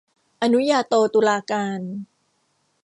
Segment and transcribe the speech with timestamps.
[0.43, 1.79] อนุญาโตตุลาการ